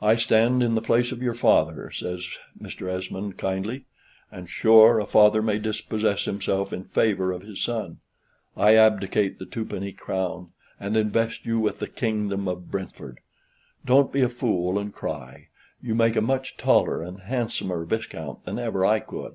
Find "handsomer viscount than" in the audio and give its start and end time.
17.20-18.58